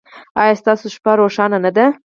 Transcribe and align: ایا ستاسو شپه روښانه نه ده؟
ایا 0.41 0.53
ستاسو 0.61 0.85
شپه 0.95 1.11
روښانه 1.19 1.57
نه 1.65 1.71
ده؟ 1.77 1.85